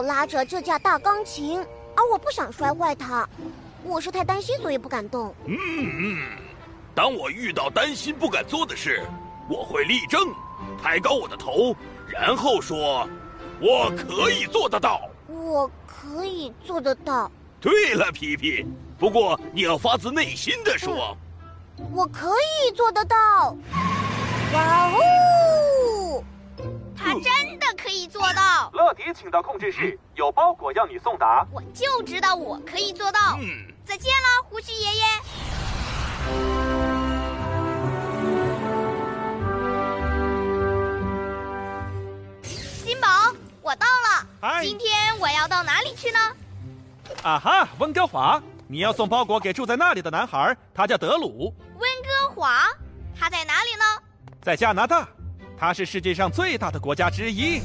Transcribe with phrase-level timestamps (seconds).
[0.00, 1.60] 我拉着这架大钢琴，
[1.94, 3.28] 而我不想摔坏它。
[3.84, 5.34] 我是太担心，所以不敢动。
[5.44, 6.18] 嗯嗯，
[6.94, 9.02] 当我遇到担心不敢做的事，
[9.46, 10.32] 我会立正，
[10.82, 11.76] 抬高我的头，
[12.08, 13.06] 然后说
[13.60, 15.02] ：“我可以做得到。
[15.28, 17.30] 我可以做得到，”
[17.60, 18.64] 对了，皮皮，
[18.98, 21.14] 不过你要发自内心的说。
[21.92, 23.54] 我可以做得到。
[24.54, 26.24] 哇哦！
[26.96, 27.49] 他真的
[27.90, 31.44] 可以做到，乐迪，请到控制室，有包裹要你送达。
[31.50, 33.36] 我就知道我可以做到。
[33.40, 35.04] 嗯，再见了，胡须爷爷。
[42.84, 43.08] 金宝，
[43.60, 44.24] 我到了。
[44.40, 46.18] 嗨今天我要到哪里去呢？
[47.24, 52.68] 啊哈，温哥华，你要送包裹给住在那里的男孩，他叫德鲁，温哥华，
[53.18, 53.84] 他在哪里呢？
[54.40, 55.08] 在加拿大，
[55.60, 57.58] 他是世界上最大的国家之一。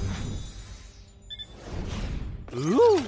[2.52, 3.02] 哦，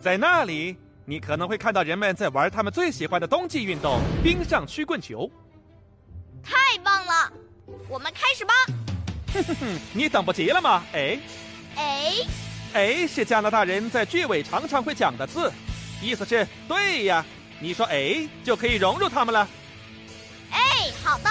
[0.00, 5.28] 在那里，你可能会看到人们在玩他们最喜欢的冬季运动——冰上曲棍球。
[6.44, 7.32] 太棒了，
[7.88, 8.54] 我们开始吧。
[9.34, 10.84] 哼， 你等不及了吗？
[10.92, 11.18] 哎，
[11.74, 12.14] 哎，
[12.74, 15.50] 哎，是加拿大人在句尾常常会讲的字，
[16.00, 17.26] 意思是对呀。
[17.58, 19.48] 你说哎，就可以融入他们了。
[20.52, 20.60] 哎，
[21.02, 21.28] 好的。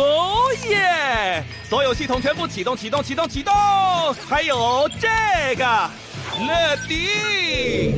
[0.00, 1.44] 哦耶！
[1.68, 3.54] 所有系统全部启动，启动，启动，启动！
[4.28, 5.08] 还有这
[5.56, 5.90] 个，
[6.40, 7.94] 乐迪。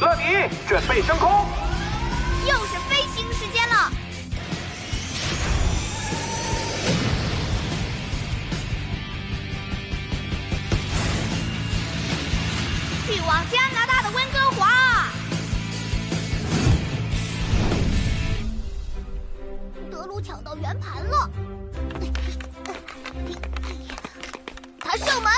[0.00, 0.22] 乐迪，
[0.68, 1.30] 准备升空。
[2.46, 3.90] 又是飞行时间了。
[13.06, 13.93] 去往加拿大
[20.24, 21.30] 抢到圆盘了，
[24.80, 25.30] 他射门，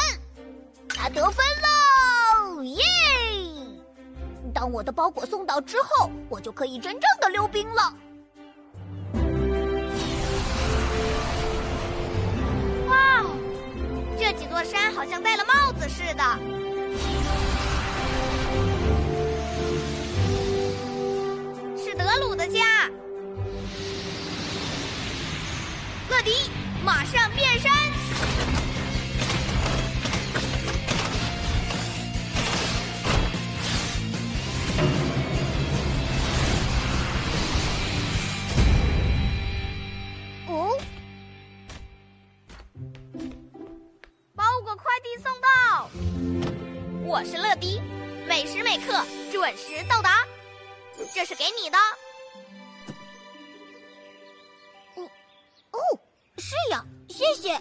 [0.88, 1.44] 他得分
[2.54, 2.62] 喽！
[2.62, 2.84] 耶！
[4.54, 7.94] 当我的包裹送到之后，我就可以真正的溜冰了。
[12.86, 13.25] 哇，
[14.16, 16.22] 这几座山好像戴了帽子似的。
[21.76, 22.88] 是德鲁的家。
[26.09, 26.31] 乐迪，
[26.84, 27.71] 马上变身！
[40.49, 40.78] 哦，
[44.34, 45.91] 包裹快递送到。
[47.05, 47.81] 我是乐迪，
[48.28, 50.25] 每时每刻准时到达。
[51.12, 51.77] 这是给你的。
[56.46, 57.60] 是呀，谢谢。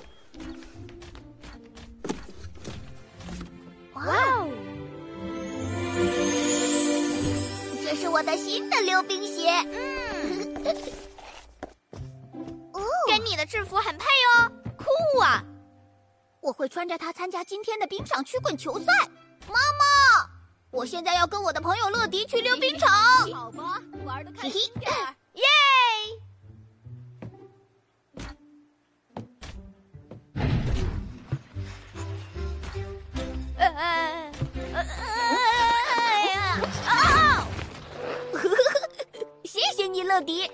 [3.93, 4.47] 哇哦！
[7.83, 9.49] 这是我的新的溜冰鞋。
[9.73, 10.53] 嗯。
[12.73, 15.43] 哦， 跟你的制服很配哦，酷啊！
[16.41, 18.85] 我会穿着它参加今天的冰上曲棍球赛。
[19.47, 20.29] 妈妈，
[20.69, 22.87] 我现在要跟我的朋友乐迪去溜冰场。
[23.33, 24.93] 好吧，玩的开心点
[34.75, 37.47] 哎呀啊！
[39.45, 40.51] 谢谢你，乐迪。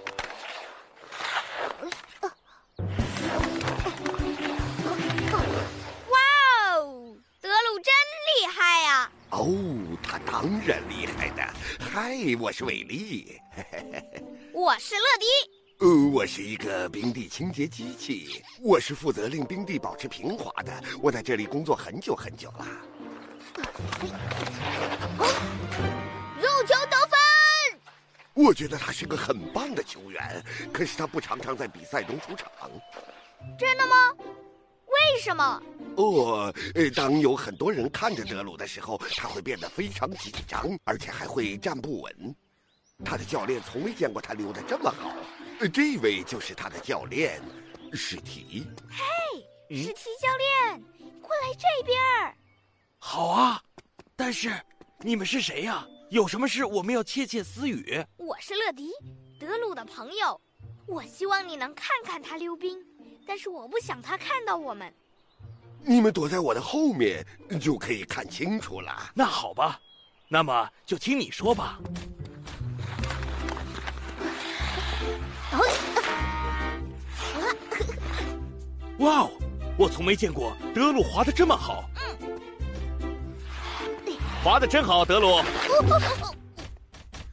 [6.07, 6.19] 哇
[6.75, 7.91] 哦，德鲁真
[8.29, 9.11] 厉害呀！
[9.31, 9.47] 哦，
[10.03, 11.41] 他当然厉害的。
[11.79, 13.39] 嗨，我是伟丽。
[14.53, 15.25] 我是乐迪，
[15.79, 20.71] 呃，我是一个冰地清洁机器，我是负责令冰地保持平滑的。
[21.01, 22.67] 我在这里工作很久很久了。
[26.39, 27.19] 肉球得分。
[28.33, 32.49] 我觉得他是个很棒的球员，可是他不常常在比赛中出场。
[33.57, 33.95] 真的吗？
[34.87, 35.61] 为为什么？
[35.97, 42.35] 哦，呃，当有很多人看着德鲁的时候，他会变得非常紧张，而且还会站不稳。
[43.03, 45.11] 他的教练从没见过他溜得这么好。
[45.59, 47.41] 呃这位就是他的教练，
[47.93, 48.65] 史提。
[48.89, 50.81] 嘿史提教练，
[51.21, 52.33] 过来这边儿。
[53.03, 53.59] 好啊，
[54.15, 54.53] 但是
[54.99, 58.05] 你们是谁呀、有什么事我们要窃窃私语？
[58.15, 58.91] 我是乐迪，
[59.39, 60.39] 德鲁的朋友。
[60.85, 62.77] 我希望你能看看他溜冰，
[63.25, 64.93] 但是我不想他看到我们。
[65.83, 67.25] 你们躲在我的后面，
[67.59, 69.11] 就可以看清楚了。
[69.15, 69.81] 那好吧，
[70.27, 71.79] 那么就听你说吧。
[78.99, 79.31] 哇哦，
[79.75, 81.89] 我从没见过德鲁滑的这么好。
[84.43, 85.37] 滑得真好，德鲁。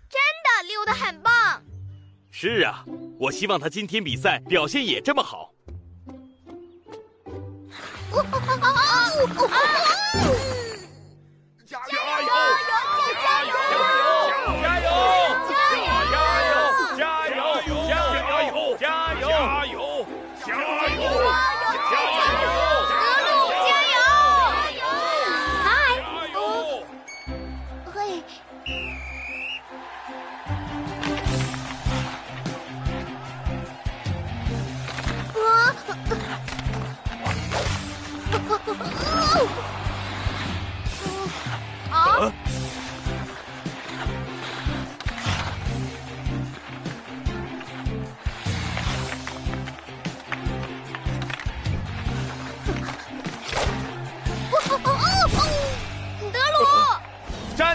[0.08, 1.32] 真的溜得很棒。
[2.30, 2.84] 是啊，
[3.18, 5.52] 我希望他今天比赛表现也这么好。
[8.12, 8.14] 加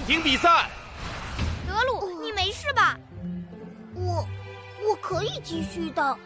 [0.04, 0.70] 暂停比赛。
[1.66, 2.98] 德鲁，你没事吧？
[3.96, 4.28] 我
[4.86, 6.18] 我可以继续的。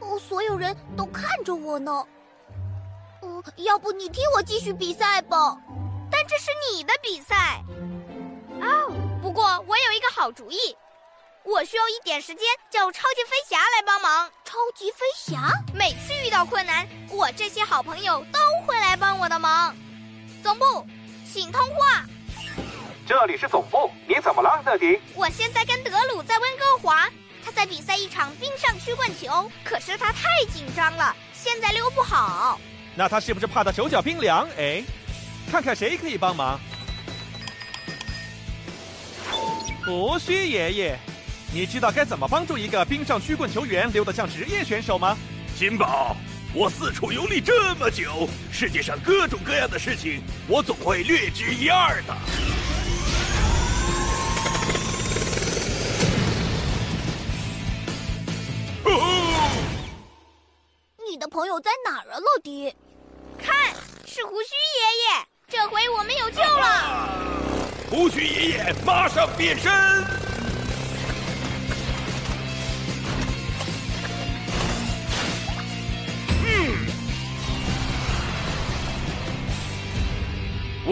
[0.00, 2.04] 我我所有人都看着我呢。
[3.22, 5.56] 嗯，要不你替我继续比赛吧？
[6.10, 7.64] 但这是你的比赛。
[8.60, 10.76] 哦，不过我有一个好主意，
[11.42, 14.30] 我需要一点时间叫超级飞侠来帮忙。
[14.44, 15.54] 超级飞侠？
[15.72, 19.74] 每次遇到困难，我这些好朋友都会来帮我的忙。
[20.42, 20.86] 总部，
[21.32, 22.04] 请通话。
[23.06, 24.98] 这里是总部，你怎么了，乐迪？
[25.14, 27.08] 我现在跟德鲁在温哥华，
[27.44, 32.60] 他在比赛一场冰上曲棍球，可是他太紧张了，现在溜不好。
[32.94, 34.48] 那他是不是怕他手脚冰凉？
[34.58, 34.82] 哎，
[35.50, 36.58] 看看谁可以帮忙。
[39.84, 40.98] 胡须爷爷，
[41.52, 45.16] 你知道该怎么帮助一个冰上曲棍球员溜得像职业选手吗？
[45.56, 46.16] 金宝，
[46.52, 52.12] 我四处游历这么久，世界上各种各样的事情，我总会略知一二的。
[58.82, 59.50] 哦
[61.08, 62.74] 你的朋友在哪儿啊，乐迪？
[63.38, 63.72] 看，
[64.04, 64.48] 是胡须
[64.80, 67.08] 爷爷，这回我们有救了。
[67.88, 69.70] 胡须爷爷马上变身！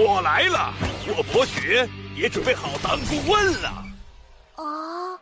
[0.01, 0.73] 我来了，
[1.09, 3.69] 我伯爵也准备好当顾问了。
[4.55, 5.19] 啊，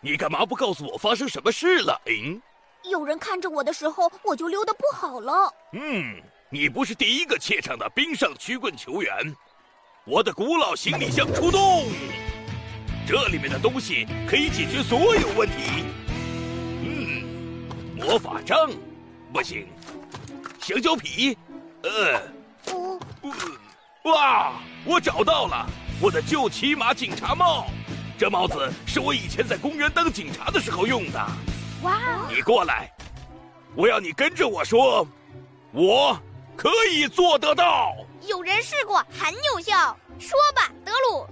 [0.00, 2.00] 你干嘛不告诉我发生什么事了？
[2.06, 2.40] 嗯
[2.84, 5.52] 有人看着我的时候，我就溜得不好了。
[5.72, 9.34] 嗯，你不是第一个怯场的冰上曲棍球员。
[10.04, 11.88] 我的古老行李箱出动，
[13.04, 15.84] 这里面的东西可以解决所有问题。
[16.84, 18.70] 嗯，魔法杖
[19.32, 19.66] 不行，
[20.60, 21.36] 香蕉皮，
[21.82, 22.22] 呃
[24.04, 24.52] 哇，
[24.84, 25.66] 我找到了
[26.00, 27.66] 我的旧骑马警察帽。
[28.18, 31.26] 这帽子是我以前在公园当警察的时候用的。
[31.82, 31.98] 哇，
[32.28, 32.90] 你过来，
[33.74, 35.06] 我要你跟着我说，
[35.72, 36.18] 我
[36.56, 37.94] 可以做得到。
[38.26, 39.96] 有人试过，很有效。
[40.18, 41.26] 说吧，德鲁，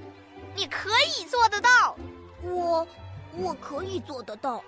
[0.54, 1.94] 你可以做得到。
[2.42, 2.86] 我
[3.36, 4.62] 我可以做得到，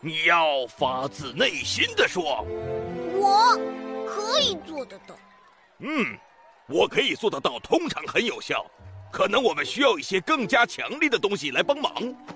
[0.00, 2.46] 你要发自内心的说，
[3.14, 3.58] 我
[4.06, 5.16] 可以做得到。
[5.80, 6.16] 嗯，
[6.70, 8.64] 我可以做得到，通常很有效。
[9.12, 11.92] 可能我们需要一些更加强力的东西来帮忙。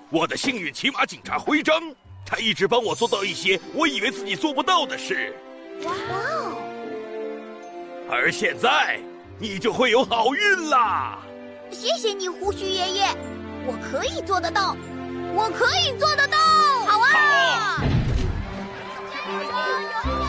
[0.09, 1.81] 我的幸运骑马警察徽章，
[2.25, 5.33] 他一直帮我做到一些我以为自己做不到的事。
[5.83, 6.57] 哇哦！
[8.11, 8.99] 而现在，
[9.39, 11.19] 你就会有好运啦！
[11.71, 13.07] 谢谢你，胡须爷爷，
[13.65, 14.75] 我可以做得到，
[15.33, 16.37] 我可以做得到。
[16.85, 17.81] 好啊！
[20.03, 20.24] 好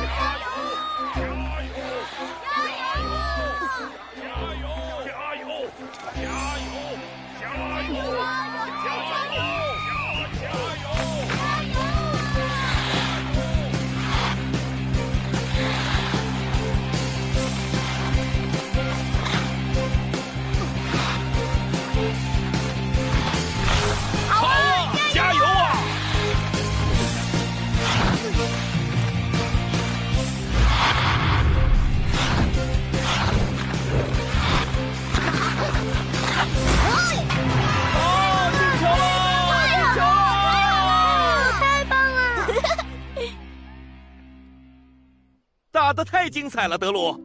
[45.96, 47.18] 打得太精彩了，德鲁！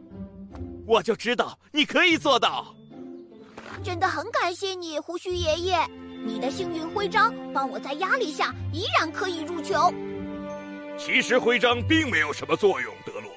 [0.86, 2.74] 我就知道你可以做到。
[3.84, 5.78] 真的很感谢你，胡须爷爷。
[6.24, 9.92] 你的幸运徽章帮我在压力下依然可以入球。
[10.96, 13.28] 其实徽章并没有什么作用，德鲁。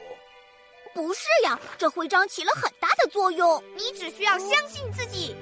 [0.93, 3.61] 不是呀，这徽章起了很大的作用。
[3.75, 5.35] 你只需要相信自己。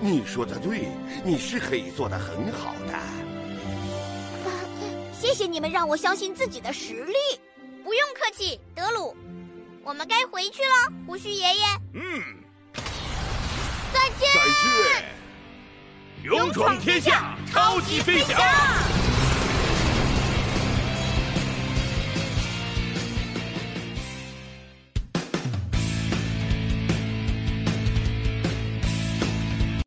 [0.00, 0.88] 你说的对，
[1.24, 2.92] 你是可以做的很好的。
[2.92, 4.50] 啊，
[5.12, 7.14] 谢谢你们让我相信自己的实力。
[7.88, 9.16] 不用客气，德鲁。
[9.82, 11.64] 我们该回去了，胡须爷爷。
[11.94, 12.22] 嗯。
[12.74, 14.28] 再见。
[14.34, 15.04] 再见。
[16.22, 18.97] 勇闯天下，超级飞侠。